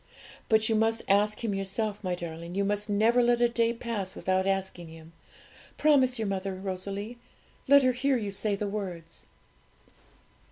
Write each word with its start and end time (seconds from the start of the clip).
But 0.49 0.67
you 0.67 0.73
must 0.73 1.03
ask 1.07 1.43
Him 1.43 1.53
yourself, 1.53 2.03
my 2.03 2.15
darling; 2.15 2.55
you 2.55 2.65
must 2.65 2.89
never 2.89 3.21
let 3.21 3.39
a 3.39 3.47
day 3.47 3.71
pass 3.71 4.15
without 4.15 4.47
asking 4.47 4.87
Him: 4.87 5.13
promise 5.77 6.17
your 6.17 6.27
mother, 6.27 6.55
Rosalie 6.55 7.19
let 7.67 7.83
her 7.83 7.91
hear 7.91 8.17
you 8.17 8.31
say 8.31 8.55
the 8.55 8.67
words.' 8.67 9.27